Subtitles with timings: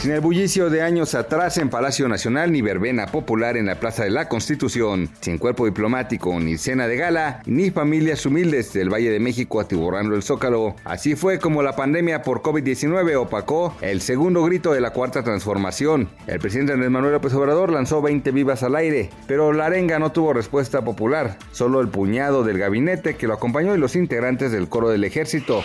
[0.00, 4.04] Sin el bullicio de años atrás en Palacio Nacional ni verbena popular en la Plaza
[4.04, 9.10] de la Constitución, sin cuerpo diplomático ni cena de gala, ni familias humildes del Valle
[9.10, 14.44] de México atiborrando el zócalo, así fue como la pandemia por COVID-19 opacó el segundo
[14.44, 16.08] grito de la cuarta transformación.
[16.26, 20.12] El presidente Andrés Manuel López Obrador lanzó 20 vivas al aire, pero la arenga no
[20.12, 24.68] tuvo respuesta popular, solo el puñado del gabinete que lo acompañó y los integrantes del
[24.68, 25.64] coro del ejército.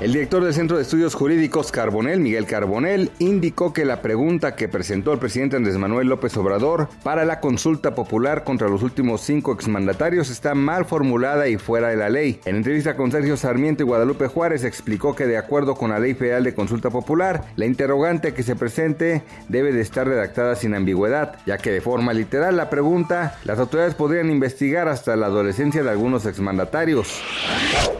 [0.00, 4.66] El director del Centro de Estudios Jurídicos Carbonel, Miguel Carbonel, indicó que la pregunta que
[4.66, 9.52] presentó el presidente Andrés Manuel López Obrador para la consulta popular contra los últimos cinco
[9.52, 12.40] exmandatarios está mal formulada y fuera de la ley.
[12.46, 16.14] En entrevista con Sergio Sarmiento y Guadalupe Juárez explicó que de acuerdo con la Ley
[16.14, 21.36] Federal de Consulta Popular, la interrogante que se presente debe de estar redactada sin ambigüedad,
[21.46, 25.90] ya que de forma literal la pregunta las autoridades podrían investigar hasta la adolescencia de
[25.90, 27.22] algunos exmandatarios.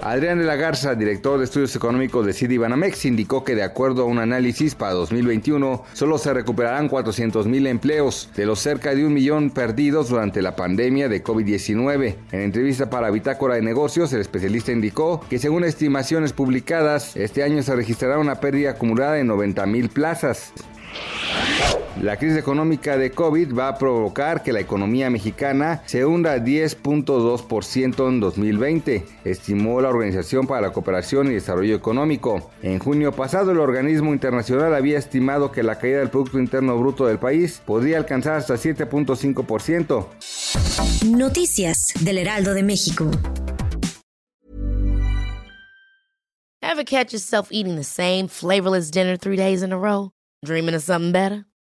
[0.03, 4.07] Adrián de la Garza, director de Estudios Económicos de Citibanamex, indicó que de acuerdo a
[4.07, 4.93] un análisis para
[5.29, 10.43] 2021, solo se recuperarán 400 mil empleos de los cerca de un millón perdidos durante
[10.43, 12.17] la pandemia de COVID-19.
[12.33, 17.63] En entrevista para Bitácora de Negocios, el especialista indicó que según estimaciones publicadas, este año
[17.63, 20.53] se registrará una pérdida acumulada de 90 mil plazas.
[22.01, 28.09] La crisis económica de COVID va a provocar que la economía mexicana se hunda 10.2%
[28.09, 32.53] en 2020, estimó la Organización para la Cooperación y Desarrollo Económico.
[32.63, 37.05] En junio pasado, el organismo internacional había estimado que la caída del Producto Interno Bruto
[37.05, 40.07] del país podría alcanzar hasta 7.5%.
[41.07, 43.11] Noticias del Heraldo de México.
[46.63, 50.13] Ever catch yourself eating the same flavorless dinner three days in a row?
[50.45, 51.49] Dreaming of something better?